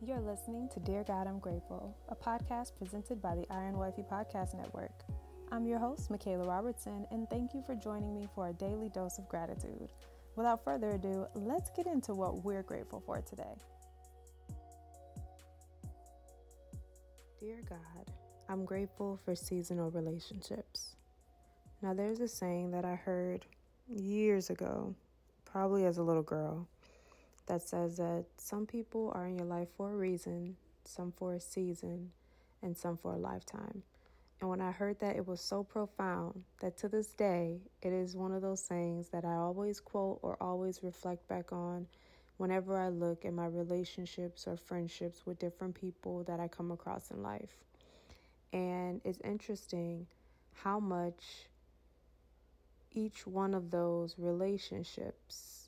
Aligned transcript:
You're 0.00 0.20
listening 0.20 0.68
to 0.74 0.80
Dear 0.80 1.02
God, 1.02 1.26
I'm 1.26 1.40
Grateful, 1.40 1.92
a 2.08 2.14
podcast 2.14 2.70
presented 2.78 3.20
by 3.20 3.34
the 3.34 3.44
Iron 3.50 3.76
Wifey 3.76 4.04
Podcast 4.08 4.54
Network. 4.54 4.92
I'm 5.50 5.66
your 5.66 5.80
host, 5.80 6.08
Michaela 6.08 6.46
Robertson, 6.46 7.04
and 7.10 7.28
thank 7.28 7.52
you 7.52 7.64
for 7.66 7.74
joining 7.74 8.14
me 8.14 8.28
for 8.32 8.46
a 8.46 8.52
daily 8.52 8.90
dose 8.90 9.18
of 9.18 9.28
gratitude. 9.28 9.90
Without 10.36 10.62
further 10.62 10.90
ado, 10.90 11.26
let's 11.34 11.70
get 11.70 11.88
into 11.88 12.14
what 12.14 12.44
we're 12.44 12.62
grateful 12.62 13.02
for 13.04 13.20
today. 13.22 13.56
Dear 17.40 17.58
God, 17.68 18.12
I'm 18.48 18.64
grateful 18.64 19.18
for 19.24 19.34
seasonal 19.34 19.90
relationships. 19.90 20.94
Now, 21.82 21.92
there's 21.92 22.20
a 22.20 22.28
saying 22.28 22.70
that 22.70 22.84
I 22.84 22.94
heard 22.94 23.46
years 23.88 24.48
ago, 24.48 24.94
probably 25.44 25.86
as 25.86 25.98
a 25.98 26.04
little 26.04 26.22
girl 26.22 26.68
that 27.48 27.62
says 27.62 27.96
that 27.96 28.24
some 28.36 28.66
people 28.66 29.12
are 29.14 29.26
in 29.26 29.36
your 29.36 29.46
life 29.46 29.68
for 29.76 29.92
a 29.92 29.96
reason, 29.96 30.56
some 30.84 31.12
for 31.12 31.34
a 31.34 31.40
season, 31.40 32.12
and 32.62 32.76
some 32.76 32.96
for 32.96 33.14
a 33.14 33.18
lifetime. 33.18 33.82
And 34.40 34.48
when 34.48 34.60
I 34.60 34.70
heard 34.70 35.00
that, 35.00 35.16
it 35.16 35.26
was 35.26 35.40
so 35.40 35.64
profound 35.64 36.44
that 36.60 36.78
to 36.78 36.88
this 36.88 37.08
day, 37.08 37.60
it 37.82 37.92
is 37.92 38.14
one 38.14 38.32
of 38.32 38.42
those 38.42 38.60
sayings 38.60 39.08
that 39.08 39.24
I 39.24 39.34
always 39.34 39.80
quote 39.80 40.20
or 40.22 40.36
always 40.40 40.82
reflect 40.82 41.26
back 41.26 41.52
on 41.52 41.86
whenever 42.36 42.78
I 42.78 42.88
look 42.88 43.24
at 43.24 43.32
my 43.32 43.46
relationships 43.46 44.46
or 44.46 44.56
friendships 44.56 45.26
with 45.26 45.40
different 45.40 45.74
people 45.74 46.22
that 46.24 46.38
I 46.38 46.46
come 46.46 46.70
across 46.70 47.10
in 47.10 47.22
life. 47.22 47.64
And 48.52 49.00
it's 49.04 49.18
interesting 49.24 50.06
how 50.52 50.78
much 50.78 51.48
each 52.92 53.26
one 53.26 53.54
of 53.54 53.70
those 53.70 54.14
relationships 54.18 55.67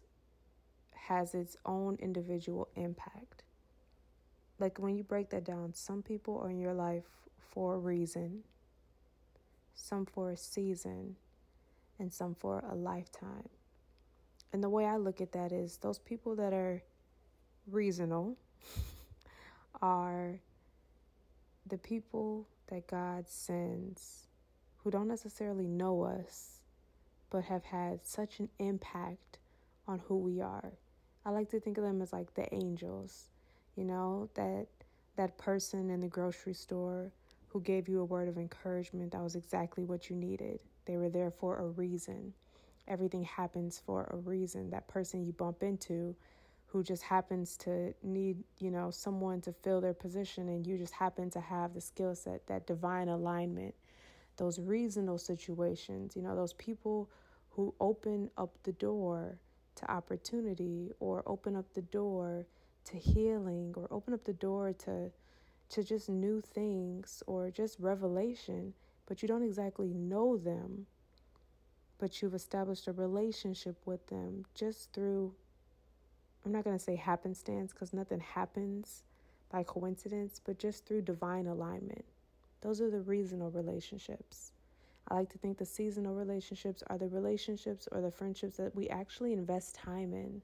has 1.09 1.35
its 1.35 1.57
own 1.65 1.97
individual 2.01 2.69
impact. 2.77 3.43
Like 4.59 4.79
when 4.79 4.97
you 4.97 5.03
break 5.03 5.31
that 5.31 5.45
down, 5.45 5.75
some 5.75 6.03
people 6.03 6.39
are 6.39 6.51
in 6.51 6.61
your 6.61 6.75
life 6.75 7.05
for 7.51 7.75
a 7.75 7.79
reason, 7.79 8.45
some 9.75 10.07
for 10.07 10.31
a 10.31 10.37
season, 10.37 11.17
and 11.99 12.13
some 12.13 12.35
for 12.35 12.63
a 12.71 12.75
lifetime. 12.75 13.49
And 14.53 14.63
the 14.63 14.69
way 14.69 14.85
I 14.85 14.97
look 14.97 15.21
at 15.21 15.33
that 15.33 15.53
is 15.53 15.77
those 15.79 15.99
people 15.99 16.37
that 16.37 16.53
are 16.53 16.83
reasonable 17.67 18.37
are 19.83 20.41
the 21.67 21.79
people 21.79 22.47
that 22.69 22.87
God 22.87 23.29
sends 23.29 24.27
who 24.79 24.91
don't 24.91 25.09
necessarily 25.09 25.67
know 25.67 26.03
us, 26.03 26.61
but 27.31 27.45
have 27.45 27.65
had 27.65 28.05
such 28.05 28.41
an 28.41 28.49
impact 28.59 29.39
on 29.87 30.01
who 30.07 30.17
we 30.17 30.41
are. 30.41 30.73
I 31.25 31.31
like 31.31 31.51
to 31.51 31.61
think 31.61 31.77
of 31.79 31.85
them 31.85 32.01
as 32.01 32.13
like 32.13 32.35
the 32.35 32.53
angels, 32.55 33.29
you 33.77 33.85
know, 33.85 34.29
that 34.35 34.67
that 35.17 35.37
person 35.37 35.91
in 35.91 36.01
the 36.01 36.09
grocery 36.09 36.55
store 36.55 37.13
who 37.49 37.61
gave 37.61 37.89
you 37.89 38.01
a 38.01 38.05
word 38.05 38.29
of 38.29 38.39
encouragement 38.39 39.13
that 39.13 39.23
was 39.23 39.35
exactly 39.35 39.85
what 39.85 40.09
you 40.09 40.17
needed. 40.17 40.61
They 40.87 40.97
were 40.97 41.11
there 41.11 41.31
for 41.31 41.59
a 41.59 41.67
reason. 41.67 42.33
Everything 42.89 43.25
happens 43.25 43.83
for 43.85 44.09
a 44.13 44.17
reason. 44.17 44.71
That 44.71 44.89
person 44.89 45.25
you 45.25 45.33
bump 45.33 45.63
into 45.63 46.15
who 46.67 46.83
just 46.83 47.03
happens 47.03 47.57
to 47.59 47.93
need, 48.03 48.43
you 48.59 48.71
know, 48.71 48.91
someone 48.91 49.41
to 49.43 49.53
fill 49.53 49.81
their 49.81 49.93
position 49.93 50.49
and 50.49 50.67
you 50.67 50.79
just 50.79 50.95
happen 50.95 51.29
to 51.31 51.41
have 51.41 51.75
the 51.75 51.81
skill 51.81 52.15
set, 52.15 52.47
that 52.47 52.67
divine 52.67 53.09
alignment, 53.09 53.75
those 54.37 54.59
reasonable 54.61 55.19
situations, 55.19 56.15
you 56.15 56.23
know, 56.23 56.37
those 56.37 56.53
people 56.55 57.11
who 57.51 57.75
open 57.81 58.31
up 58.39 58.51
the 58.63 58.73
door 58.73 59.37
to 59.81 59.91
opportunity 59.91 60.93
or 61.01 61.23
open 61.27 61.57
up 61.57 61.67
the 61.75 61.83
door 61.83 62.47
to 62.85 62.97
healing 62.97 63.75
or 63.77 63.89
open 63.91 64.15
up 64.15 64.25
the 64.25 64.33
door 64.33 64.73
to 64.73 65.11
to 65.69 65.85
just 65.85 66.09
new 66.09 66.41
things 66.41 67.23
or 67.27 67.51
just 67.51 67.79
revelation 67.79 68.75
but 69.07 69.23
you 69.23 69.29
don't 69.29 69.45
exactly 69.45 69.89
know 69.89 70.37
them 70.37 70.87
but 71.99 72.21
you've 72.21 72.35
established 72.35 72.89
a 72.89 72.93
relationship 72.93 73.77
with 73.85 74.07
them 74.09 74.45
just 74.55 74.93
through 74.93 75.33
I'm 76.45 76.53
not 76.53 76.65
going 76.65 76.77
to 76.77 76.83
say 76.83 76.97
happenstance 76.97 77.73
cuz 77.73 77.93
nothing 77.93 78.21
happens 78.21 79.03
by 79.51 79.63
coincidence 79.63 80.41
but 80.43 80.59
just 80.59 80.87
through 80.87 81.03
divine 81.03 81.47
alignment. 81.47 82.05
Those 82.63 82.81
are 82.81 82.91
the 82.91 83.01
reasonable 83.03 83.51
relationships 83.51 84.53
I 85.11 85.17
like 85.17 85.31
to 85.31 85.39
think 85.39 85.59
the 85.59 85.67
seasonal 85.67 86.15
relationships 86.15 86.85
are 86.87 86.97
the 86.97 87.09
relationships 87.09 87.89
or 87.91 88.01
the 88.01 88.13
friendships 88.13 88.59
that 88.59 88.77
we 88.77 88.89
actually 88.89 89.33
invest 89.33 89.75
time 89.75 90.15
in. 90.15 90.41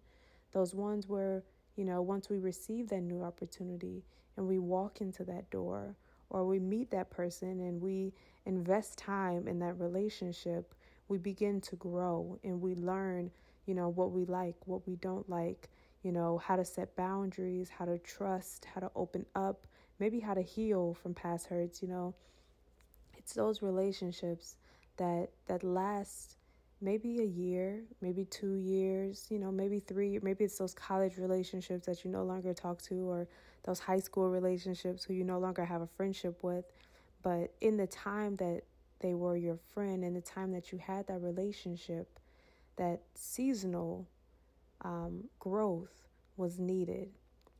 Those 0.53 0.75
ones 0.75 1.09
where, 1.09 1.45
you 1.77 1.85
know, 1.85 2.03
once 2.03 2.29
we 2.29 2.39
receive 2.39 2.89
that 2.89 3.03
new 3.03 3.23
opportunity 3.23 4.03
and 4.37 4.49
we 4.49 4.59
walk 4.59 5.01
into 5.01 5.23
that 5.25 5.51
door 5.51 5.95
or 6.31 6.45
we 6.45 6.59
meet 6.59 6.91
that 6.91 7.11
person 7.11 7.61
and 7.61 7.81
we 7.81 8.13
invest 8.45 8.99
time 8.99 9.47
in 9.47 9.61
that 9.61 9.79
relationship, 9.79 10.75
we 11.07 11.19
begin 11.19 11.61
to 11.61 11.77
grow 11.77 12.37
and 12.43 12.61
we 12.61 12.75
learn, 12.75 13.31
you 13.67 13.75
know, 13.75 13.89
what 13.89 14.11
we 14.11 14.25
like, 14.25 14.57
what 14.65 14.85
we 14.85 14.97
don't 14.97 15.31
like, 15.31 15.69
you 16.03 16.11
know, 16.11 16.39
how 16.39 16.57
to 16.57 16.65
set 16.65 16.97
boundaries, 16.97 17.71
how 17.71 17.85
to 17.85 17.99
trust, 17.99 18.65
how 18.75 18.81
to 18.81 18.91
open 18.97 19.27
up, 19.37 19.69
maybe 20.01 20.19
how 20.19 20.35
to 20.35 20.43
heal 20.43 20.93
from 20.93 21.15
past 21.15 21.47
hurts, 21.47 21.83
you 21.83 21.89
know 21.89 22.15
it's 23.27 23.35
those 23.35 23.61
relationships 23.61 24.55
that 24.99 25.31
that 25.49 25.65
last 25.65 26.37
maybe 26.81 27.19
a 27.21 27.25
year, 27.25 27.83
maybe 28.01 28.25
two 28.25 28.55
years, 28.55 29.27
you 29.31 29.39
know, 29.41 29.51
maybe 29.51 29.81
three, 29.81 30.21
maybe 30.23 30.45
it's 30.45 30.59
those 30.59 30.75
college 30.75 31.19
relationships 31.19 31.87
that 31.87 32.05
you 32.05 32.11
no 32.11 32.23
longer 32.23 32.55
talk 32.55 32.81
to, 32.83 32.95
or 33.11 33.27
those 33.65 33.81
high 33.81 33.99
school 33.99 34.31
relationships 34.31 35.03
who 35.03 35.13
you 35.13 35.25
no 35.25 35.41
longer 35.41 35.65
have 35.65 35.83
a 35.83 35.89
friendship 35.89 36.45
with. 36.45 36.67
But 37.25 37.53
in 37.61 37.77
the 37.77 37.89
time 37.89 38.37
that 38.37 38.63
they 39.01 39.15
were 39.15 39.37
your 39.37 39.59
friend, 39.75 40.05
in 40.05 40.15
the 40.15 40.21
time 40.21 40.53
that 40.53 40.71
you 40.71 40.79
had 40.79 41.09
that 41.09 41.21
relationship, 41.21 42.21
that 42.77 43.01
seasonal 43.17 44.07
um, 44.83 45.25
growth 45.41 46.07
was 46.37 46.61
needed. 46.61 47.09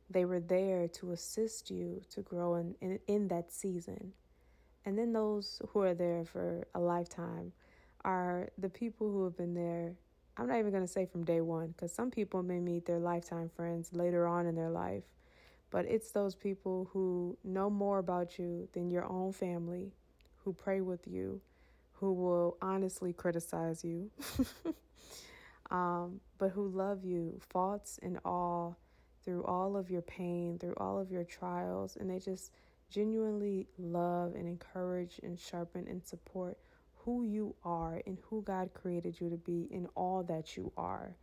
They 0.09 0.23
were 0.23 0.39
there 0.39 0.87
to 0.87 1.11
assist 1.11 1.69
you 1.69 2.03
to 2.11 2.21
grow 2.21 2.55
in, 2.55 2.75
in, 2.79 2.99
in 3.07 3.27
that 3.27 3.51
season. 3.51 4.13
And 4.87 4.97
then 4.97 5.11
those 5.11 5.61
who 5.67 5.81
are 5.81 5.93
there 5.93 6.23
for 6.23 6.65
a 6.73 6.79
lifetime 6.79 7.51
are 8.05 8.47
the 8.57 8.69
people 8.69 9.11
who 9.11 9.25
have 9.25 9.35
been 9.35 9.53
there. 9.53 9.91
I'm 10.37 10.47
not 10.47 10.59
even 10.59 10.71
going 10.71 10.85
to 10.85 10.87
say 10.87 11.05
from 11.05 11.25
day 11.25 11.41
one 11.41 11.73
because 11.75 11.91
some 11.91 12.09
people 12.09 12.41
may 12.41 12.61
meet 12.61 12.85
their 12.85 12.97
lifetime 12.97 13.49
friends 13.53 13.89
later 13.91 14.25
on 14.25 14.45
in 14.45 14.55
their 14.55 14.69
life. 14.69 15.03
But 15.71 15.87
it's 15.87 16.11
those 16.11 16.35
people 16.35 16.89
who 16.93 17.37
know 17.43 17.69
more 17.69 17.99
about 17.99 18.39
you 18.39 18.69
than 18.71 18.89
your 18.89 19.03
own 19.03 19.33
family, 19.33 19.91
who 20.45 20.53
pray 20.53 20.79
with 20.79 21.05
you, 21.05 21.41
who 21.91 22.13
will 22.13 22.55
honestly 22.61 23.11
criticize 23.11 23.83
you, 23.83 24.09
um, 25.69 26.21
but 26.37 26.51
who 26.51 26.69
love 26.69 27.03
you, 27.03 27.37
faults 27.49 27.99
and 28.01 28.19
all, 28.23 28.77
through 29.25 29.43
all 29.43 29.75
of 29.75 29.91
your 29.91 30.03
pain, 30.03 30.57
through 30.57 30.75
all 30.77 30.97
of 30.97 31.11
your 31.11 31.25
trials. 31.25 31.97
And 31.97 32.09
they 32.09 32.19
just 32.19 32.53
genuinely 32.89 33.67
love 33.77 34.35
and 34.35 34.47
encourage 34.47 35.19
and 35.23 35.39
sharpen 35.39 35.87
and 35.87 36.03
support 36.03 36.57
who 37.07 37.23
you 37.23 37.55
are 37.63 38.01
and 38.05 38.17
who 38.29 38.41
God 38.41 38.71
created 38.73 39.19
you 39.19 39.29
to 39.29 39.37
be 39.37 39.67
in 39.71 39.87
all 39.95 40.23
that 40.23 40.57
you 40.57 40.71
are. 40.77 41.15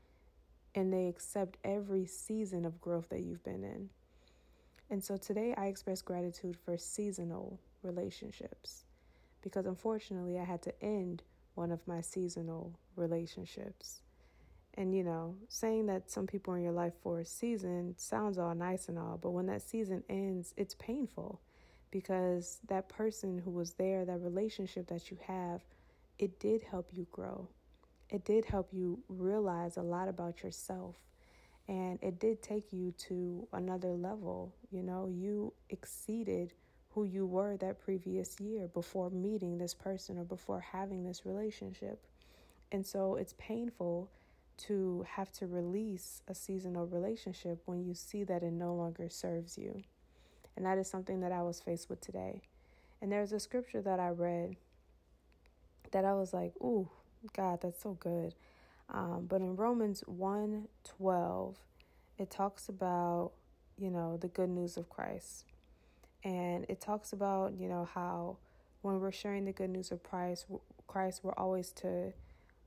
And 0.75 0.93
they 0.93 1.09
accept 1.09 1.59
every 1.63 2.07
season 2.07 2.65
of 2.65 2.81
growth 2.81 3.09
that 3.11 3.21
you've 3.21 3.45
been 3.45 3.65
in. 3.65 3.91
And 4.91 5.03
so 5.03 5.17
today 5.17 5.55
I 5.57 5.67
express 5.67 6.03
gratitude 6.03 6.57
for 6.65 6.77
seasonal 6.77 7.61
relationships 7.83 8.85
because 9.43 9.67
unfortunately 9.67 10.39
I 10.39 10.45
had 10.45 10.63
to 10.63 10.83
end 10.83 11.23
one 11.55 11.71
of 11.71 11.87
my 11.87 12.01
seasonal 12.01 12.79
relationships. 12.97 14.01
And 14.77 14.95
you 14.95 15.05
know, 15.05 15.37
saying 15.49 15.87
that 15.87 16.11
some 16.11 16.27
people 16.27 16.55
in 16.55 16.63
your 16.63 16.73
life 16.73 16.95
for 17.03 17.21
a 17.21 17.25
season 17.25 17.95
sounds 17.97 18.39
all 18.39 18.55
nice 18.55 18.89
and 18.89 18.99
all, 18.99 19.19
but 19.23 19.31
when 19.31 19.47
that 19.47 19.63
season 19.63 20.03
ends, 20.09 20.53
it's 20.57 20.75
painful 20.75 21.41
because 21.95 22.59
that 22.67 22.89
person 22.89 23.39
who 23.39 23.53
was 23.53 23.75
there, 23.75 24.05
that 24.05 24.19
relationship 24.19 24.89
that 24.89 25.13
you 25.13 25.19
have, 25.29 25.63
it 26.19 26.41
did 26.41 26.65
help 26.65 26.89
you 26.93 27.07
grow. 27.13 27.47
It 28.11 28.25
did 28.25 28.45
help 28.45 28.71
you 28.73 28.99
realize 29.09 29.77
a 29.77 29.83
lot 29.83 30.09
about 30.09 30.43
yourself. 30.43 30.97
And 31.69 32.01
it 32.03 32.19
did 32.19 32.43
take 32.43 32.73
you 32.73 32.93
to 33.07 33.47
another 33.53 33.93
level. 33.93 34.53
You 34.73 34.83
know, 34.83 35.07
you 35.09 35.53
exceeded 35.71 36.53
who 36.91 37.05
you 37.05 37.27
were 37.27 37.57
that 37.59 37.81
previous 37.81 38.41
year 38.41 38.67
before 38.67 39.11
meeting 39.11 39.59
this 39.59 39.73
person 39.73 40.19
or 40.19 40.25
before 40.25 40.59
having 40.73 41.05
this 41.05 41.25
relationship. 41.25 42.03
And 42.73 42.85
so 42.85 43.15
it's 43.15 43.35
painful 43.39 44.11
to 44.67 45.07
have 45.09 45.31
to 45.35 45.47
release 45.47 46.23
a 46.27 46.35
seasonal 46.35 46.89
relationship 46.89 47.63
when 47.67 47.85
you 47.85 47.95
see 47.95 48.25
that 48.25 48.43
it 48.43 48.53
no 48.53 48.75
longer 48.75 49.09
serves 49.09 49.57
you. 49.57 49.85
And 50.57 50.67
that 50.67 50.79
is 50.79 50.89
something 50.89 51.21
that 51.21 51.33
I 51.33 51.43
was 51.43 51.61
faced 51.61 51.91
with 51.91 52.01
today. 52.01 52.43
And 53.01 53.11
there's 53.11 53.33
a 53.33 53.41
scripture 53.41 53.83
that 53.83 54.01
I 54.01 54.09
read 54.09 54.57
that 55.91 56.05
I 56.05 56.15
was 56.15 56.33
like, 56.33 56.53
ooh, 56.57 56.89
God, 57.37 57.61
that's 57.63 57.83
so 57.83 57.93
good. 57.95 58.35
Um, 58.89 59.27
but 59.29 59.41
in 59.41 59.57
Romans 59.57 60.03
1 60.07 60.69
12, 60.85 61.57
it 62.19 62.31
talks 62.31 62.69
about 62.69 63.33
you 63.79 63.91
know, 63.91 64.17
the 64.17 64.29
good 64.29 64.51
news 64.51 64.77
of 64.77 64.89
Christ. 64.89 65.45
And 66.23 66.65
it 66.69 66.81
talks 66.81 67.13
about, 67.13 67.55
you 67.59 67.69
know, 67.69 67.89
how 67.93 68.39
when 68.83 69.01
we're 69.01 69.13
sharing 69.13 69.45
the 69.45 69.53
good 69.53 69.71
news 69.71 69.91
of 69.91 70.03
Christ, 70.03 70.47
Christ, 70.87 71.21
we're 71.23 71.35
always 71.37 71.71
to 71.73 72.13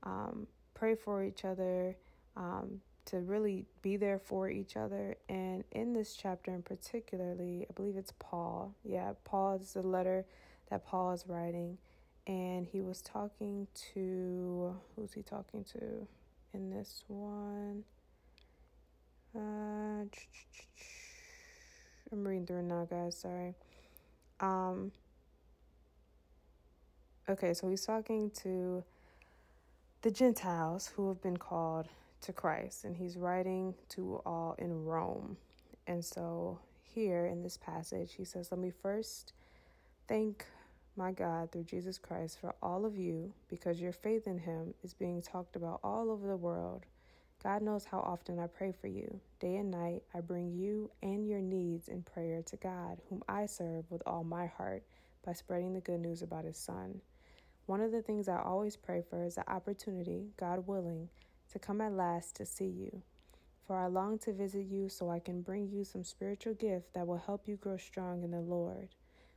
um, 0.02 0.46
pray 0.74 0.94
for 0.94 1.24
each 1.24 1.44
other, 1.44 1.96
um, 2.36 2.80
to 3.08 3.18
really 3.18 3.64
be 3.82 3.96
there 3.96 4.18
for 4.18 4.50
each 4.50 4.76
other. 4.76 5.16
And 5.28 5.64
in 5.72 5.94
this 5.94 6.14
chapter 6.14 6.52
in 6.52 6.62
particularly, 6.62 7.66
I 7.68 7.72
believe 7.72 7.96
it's 7.96 8.12
Paul. 8.18 8.74
Yeah, 8.84 9.12
Paul 9.24 9.54
is 9.54 9.72
the 9.72 9.82
letter 9.82 10.26
that 10.70 10.86
Paul 10.86 11.12
is 11.12 11.24
writing. 11.26 11.78
And 12.26 12.66
he 12.66 12.82
was 12.82 13.00
talking 13.00 13.66
to, 13.94 14.76
who's 14.94 15.14
he 15.14 15.22
talking 15.22 15.64
to 15.72 16.06
in 16.52 16.70
this 16.70 17.04
one? 17.08 17.84
Uh, 19.34 20.04
I'm 22.12 22.26
reading 22.26 22.46
through 22.46 22.62
now, 22.62 22.86
guys. 22.90 23.16
Sorry. 23.16 23.54
Um, 24.40 24.92
okay, 27.28 27.54
so 27.54 27.70
he's 27.70 27.86
talking 27.86 28.30
to 28.42 28.84
the 30.02 30.10
Gentiles 30.10 30.92
who 30.94 31.08
have 31.08 31.22
been 31.22 31.38
called 31.38 31.88
to 32.22 32.32
Christ, 32.32 32.84
and 32.84 32.96
he's 32.96 33.16
writing 33.16 33.74
to 33.90 34.20
all 34.26 34.54
in 34.58 34.84
Rome. 34.84 35.36
And 35.86 36.04
so, 36.04 36.58
here 36.82 37.26
in 37.26 37.42
this 37.42 37.56
passage, 37.56 38.14
he 38.14 38.24
says, 38.24 38.50
Let 38.50 38.60
me 38.60 38.70
first 38.70 39.32
thank 40.08 40.44
my 40.96 41.12
God 41.12 41.52
through 41.52 41.64
Jesus 41.64 41.96
Christ 41.96 42.38
for 42.40 42.54
all 42.62 42.84
of 42.84 42.96
you 42.96 43.32
because 43.48 43.80
your 43.80 43.92
faith 43.92 44.26
in 44.26 44.38
him 44.38 44.74
is 44.82 44.94
being 44.94 45.22
talked 45.22 45.54
about 45.54 45.80
all 45.84 46.10
over 46.10 46.26
the 46.26 46.36
world. 46.36 46.84
God 47.42 47.62
knows 47.62 47.84
how 47.84 48.00
often 48.00 48.40
I 48.40 48.48
pray 48.48 48.72
for 48.72 48.88
you. 48.88 49.20
Day 49.38 49.56
and 49.56 49.70
night, 49.70 50.02
I 50.12 50.20
bring 50.20 50.50
you 50.50 50.90
and 51.02 51.28
your 51.28 51.40
needs 51.40 51.86
in 51.86 52.02
prayer 52.02 52.42
to 52.42 52.56
God, 52.56 52.98
whom 53.08 53.22
I 53.28 53.46
serve 53.46 53.84
with 53.90 54.02
all 54.06 54.24
my 54.24 54.46
heart 54.46 54.82
by 55.24 55.34
spreading 55.34 55.72
the 55.72 55.80
good 55.80 56.00
news 56.00 56.22
about 56.22 56.44
his 56.44 56.56
Son. 56.56 57.00
One 57.66 57.80
of 57.80 57.92
the 57.92 58.02
things 58.02 58.28
I 58.28 58.42
always 58.42 58.76
pray 58.76 59.04
for 59.08 59.22
is 59.22 59.36
the 59.36 59.48
opportunity, 59.48 60.30
God 60.36 60.66
willing, 60.66 61.08
to 61.52 61.58
come 61.58 61.80
at 61.80 61.92
last 61.92 62.36
to 62.36 62.46
see 62.46 62.66
you. 62.66 63.02
For 63.66 63.76
I 63.76 63.86
long 63.86 64.18
to 64.20 64.32
visit 64.32 64.64
you 64.64 64.88
so 64.88 65.10
I 65.10 65.18
can 65.18 65.42
bring 65.42 65.68
you 65.68 65.84
some 65.84 66.04
spiritual 66.04 66.54
gift 66.54 66.94
that 66.94 67.06
will 67.06 67.18
help 67.18 67.46
you 67.46 67.56
grow 67.56 67.76
strong 67.76 68.22
in 68.22 68.30
the 68.30 68.40
Lord. 68.40 68.88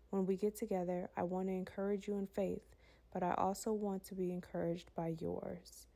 When 0.10 0.25
we 0.25 0.38
get 0.38 0.56
together, 0.56 1.10
I 1.18 1.24
want 1.24 1.48
to 1.48 1.54
encourage 1.54 2.08
you 2.08 2.18
in 2.18 2.28
faith, 2.28 2.75
but 3.13 3.24
I 3.24 3.34
also 3.34 3.74
want 3.74 4.06
to 4.06 4.16
be 4.16 4.31
encouraged 4.31 4.92
by 4.96 5.16
yours. 5.19 5.88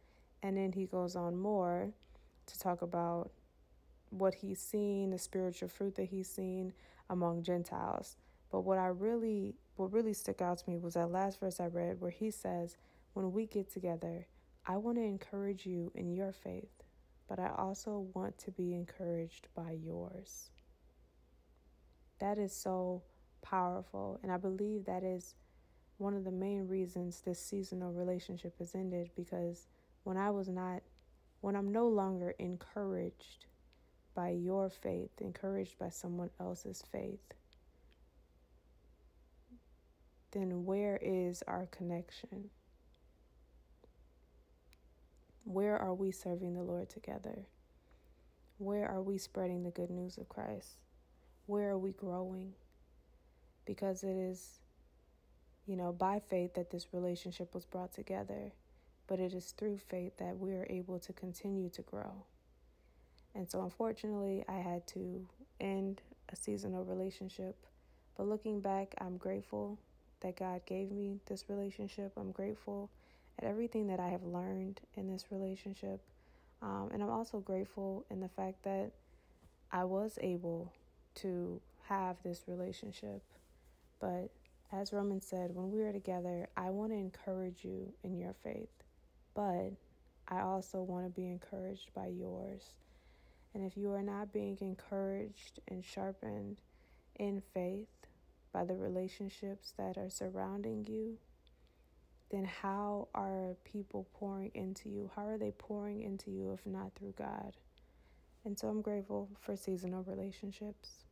And 0.43 0.57
then 0.57 0.73
he 0.73 0.85
goes 0.85 1.15
on 1.15 1.37
more 1.37 1.91
to 2.45 2.59
talk 2.59 2.81
about 2.81 3.31
what 4.09 4.35
he's 4.35 4.59
seen, 4.59 5.11
the 5.11 5.17
spiritual 5.17 5.69
fruit 5.69 5.95
that 5.95 6.05
he's 6.05 6.29
seen 6.29 6.73
among 7.09 7.43
Gentiles. 7.43 8.15
But 8.51 8.61
what 8.61 8.77
I 8.77 8.87
really, 8.87 9.55
what 9.75 9.91
really 9.91 10.13
stuck 10.13 10.41
out 10.41 10.59
to 10.59 10.69
me 10.69 10.77
was 10.77 10.93
that 10.93 11.11
last 11.11 11.39
verse 11.39 11.59
I 11.59 11.67
read 11.67 11.99
where 11.99 12.11
he 12.11 12.31
says, 12.31 12.77
When 13.13 13.31
we 13.33 13.45
get 13.45 13.71
together, 13.71 14.27
I 14.67 14.77
want 14.77 14.97
to 14.97 15.03
encourage 15.03 15.65
you 15.65 15.91
in 15.93 16.11
your 16.11 16.31
faith, 16.31 16.83
but 17.29 17.39
I 17.39 17.51
also 17.55 18.07
want 18.13 18.37
to 18.39 18.51
be 18.51 18.73
encouraged 18.73 19.47
by 19.55 19.77
yours. 19.83 20.49
That 22.19 22.39
is 22.39 22.55
so 22.55 23.03
powerful. 23.43 24.19
And 24.23 24.31
I 24.31 24.37
believe 24.37 24.85
that 24.85 25.03
is 25.03 25.35
one 25.97 26.15
of 26.15 26.23
the 26.23 26.31
main 26.31 26.67
reasons 26.67 27.21
this 27.21 27.39
seasonal 27.39 27.93
relationship 27.93 28.57
has 28.57 28.73
ended 28.73 29.11
because 29.15 29.67
when 30.03 30.17
I 30.17 30.31
was 30.31 30.49
not, 30.49 30.81
when 31.41 31.55
I'm 31.55 31.71
no 31.71 31.87
longer 31.87 32.33
encouraged 32.39 33.45
by 34.15 34.29
your 34.29 34.69
faith, 34.69 35.11
encouraged 35.21 35.77
by 35.77 35.89
someone 35.89 36.31
else's 36.39 36.83
faith, 36.91 37.33
then 40.31 40.65
where 40.65 40.97
is 41.01 41.43
our 41.47 41.67
connection? 41.67 42.49
Where 45.45 45.77
are 45.77 45.93
we 45.93 46.11
serving 46.11 46.55
the 46.55 46.63
Lord 46.63 46.89
together? 46.89 47.45
Where 48.57 48.89
are 48.89 49.01
we 49.01 49.19
spreading 49.19 49.63
the 49.63 49.69
good 49.69 49.91
news 49.91 50.17
of 50.17 50.27
Christ? 50.27 50.77
Where 51.45 51.69
are 51.69 51.77
we 51.77 51.91
growing? 51.91 52.53
Because 53.65 54.03
it 54.03 54.15
is, 54.15 54.59
you 55.67 55.75
know, 55.75 55.91
by 55.91 56.19
faith 56.19 56.55
that 56.55 56.71
this 56.71 56.87
relationship 56.93 57.53
was 57.53 57.63
brought 57.63 57.93
together, 57.93 58.53
but 59.05 59.19
it 59.19 59.33
is 59.33 59.51
through 59.51 59.77
faith 59.77 60.17
that 60.17 60.39
we 60.39 60.53
are 60.53 60.65
able 60.67 60.97
to 60.97 61.13
continue 61.13 61.69
to 61.69 61.83
grow. 61.83 62.25
And 63.35 63.49
so, 63.49 63.61
unfortunately, 63.61 64.43
I 64.49 64.57
had 64.57 64.87
to 64.87 65.27
end 65.59 66.01
a 66.29 66.35
seasonal 66.35 66.85
relationship. 66.85 67.55
But 68.17 68.27
looking 68.27 68.61
back, 68.61 68.95
I'm 68.97 69.17
grateful 69.17 69.77
that 70.21 70.37
God 70.37 70.61
gave 70.65 70.89
me 70.89 71.19
this 71.27 71.45
relationship. 71.49 72.13
I'm 72.17 72.31
grateful 72.31 72.89
at 73.39 73.45
everything 73.45 73.87
that 73.87 73.99
I 73.99 74.09
have 74.09 74.23
learned 74.23 74.81
in 74.95 75.07
this 75.11 75.25
relationship. 75.31 76.01
Um, 76.61 76.89
and 76.93 77.03
I'm 77.03 77.09
also 77.09 77.39
grateful 77.39 78.05
in 78.09 78.21
the 78.21 78.29
fact 78.29 78.63
that 78.63 78.91
I 79.71 79.83
was 79.83 80.17
able 80.21 80.71
to 81.15 81.61
have 81.87 82.17
this 82.23 82.43
relationship. 82.47 83.21
But 83.99 84.29
as 84.71 84.93
Roman 84.93 85.21
said, 85.21 85.53
when 85.53 85.71
we 85.71 85.81
are 85.83 85.93
together, 85.93 86.47
I 86.57 86.69
want 86.69 86.91
to 86.91 86.97
encourage 86.97 87.63
you 87.63 87.93
in 88.03 88.17
your 88.17 88.35
faith, 88.43 88.69
but 89.33 89.71
I 90.27 90.41
also 90.41 90.81
want 90.81 91.05
to 91.05 91.09
be 91.09 91.27
encouraged 91.27 91.93
by 91.93 92.07
yours. 92.07 92.71
And 93.53 93.63
if 93.63 93.77
you 93.77 93.91
are 93.93 94.01
not 94.01 94.33
being 94.33 94.57
encouraged 94.59 95.59
and 95.67 95.83
sharpened 95.83 96.57
in 97.17 97.41
faith 97.53 97.87
by 98.51 98.65
the 98.65 98.75
relationships 98.75 99.73
that 99.77 99.97
are 99.97 100.09
surrounding 100.09 100.85
you, 100.89 101.17
then 102.35 102.45
how 102.45 103.07
are 103.15 103.55
people 103.63 104.07
pouring 104.13 104.51
into 104.53 104.89
you? 104.89 105.09
How 105.15 105.25
are 105.25 105.37
they 105.37 105.51
pouring 105.51 106.01
into 106.01 106.31
you 106.31 106.51
if 106.51 106.65
not 106.65 106.93
through 106.95 107.13
God? 107.17 107.53
And 108.43 108.59
so 108.59 108.67
I'm 108.67 108.81
grateful 108.81 109.29
for 109.39 109.55
seasonal 109.55 110.03
relationships. 110.03 111.05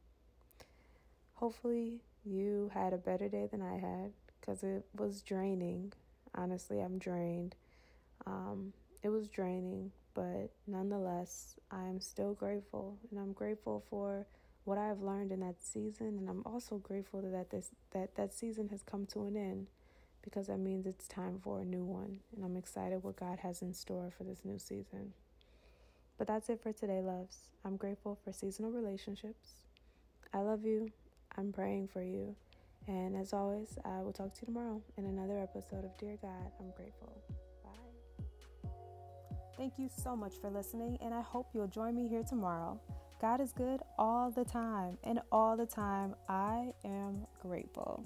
Hopefully, 1.36 2.02
you 2.26 2.70
had 2.74 2.94
a 2.94 2.98
better 2.98 3.30
day 3.30 3.48
than 3.50 3.62
I 3.62 3.78
had 3.78 4.12
because 4.40 4.64
it 4.64 4.86
was 4.96 5.22
draining. 5.22 5.94
Honestly, 6.36 6.80
I'm 6.80 7.00
drained. 7.00 7.56
Um, 8.26 8.74
it 9.02 9.10
was 9.10 9.28
draining, 9.30 9.92
but 10.14 10.52
nonetheless, 10.68 11.56
I 11.72 11.84
am 11.86 12.02
still 12.02 12.34
grateful, 12.34 12.98
and 13.10 13.20
I'm 13.20 13.34
grateful 13.34 13.84
for 13.90 14.26
what 14.66 14.78
I 14.78 14.88
have 14.88 15.02
learned 15.02 15.32
in 15.32 15.40
that 15.42 15.62
season, 15.62 16.18
and 16.20 16.30
I'm 16.30 16.44
also 16.46 16.78
grateful 16.78 17.22
that 17.22 17.50
this 17.50 17.70
that 17.92 18.16
that 18.16 18.34
season 18.34 18.70
has 18.70 18.82
come 18.84 19.06
to 19.08 19.24
an 19.24 19.36
end 19.36 19.68
because 20.24 20.48
that 20.48 20.60
means 20.60 20.86
it's 20.86 21.08
time 21.08 21.40
for 21.44 21.62
a 21.62 21.66
new 21.66 21.84
one. 21.84 22.20
And 22.36 22.44
I'm 22.44 22.58
excited 22.58 23.04
what 23.04 23.18
God 23.18 23.40
has 23.40 23.62
in 23.62 23.74
store 23.74 24.12
for 24.18 24.24
this 24.24 24.42
new 24.44 24.58
season. 24.58 25.14
But 26.18 26.28
that's 26.28 26.50
it 26.50 26.62
for 26.62 26.72
today, 26.72 27.02
loves. 27.02 27.50
I'm 27.66 27.78
grateful 27.78 28.18
for 28.24 28.32
seasonal 28.32 28.72
relationships. 28.72 29.50
I 30.34 30.40
love 30.40 30.66
you. 30.66 30.92
I'm 31.38 31.52
praying 31.52 31.90
for 31.90 32.02
you. 32.02 32.36
And 32.88 33.16
as 33.16 33.34
always, 33.34 33.78
I 33.86 34.02
will 34.02 34.14
talk 34.14 34.34
to 34.34 34.42
you 34.42 34.46
tomorrow 34.48 34.82
in 34.98 35.06
another 35.06 35.40
episode 35.40 35.86
of 35.86 35.98
Dear 35.98 36.18
God, 36.22 36.52
I'm 36.60 36.72
Grateful. 36.76 37.22
Bye. 37.64 38.70
Thank 39.58 39.74
you 39.78 39.90
so 40.04 40.16
much 40.16 40.34
for 40.42 40.50
listening, 40.50 40.98
and 41.02 41.14
I 41.14 41.22
hope 41.22 41.50
you'll 41.54 41.68
join 41.68 41.96
me 41.96 42.08
here 42.08 42.24
tomorrow. 42.24 42.80
God 43.22 43.40
is 43.40 43.54
good 43.54 43.80
all 43.98 44.32
the 44.32 44.44
time, 44.44 44.98
and 45.04 45.22
all 45.32 45.56
the 45.56 45.66
time, 45.66 46.16
I 46.28 46.74
am 46.84 47.26
grateful. 47.42 48.06